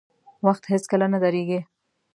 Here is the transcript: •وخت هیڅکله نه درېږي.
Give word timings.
•وخت 0.47 0.63
هیڅکله 0.73 1.05
نه 1.13 1.19
درېږي. 1.23 1.59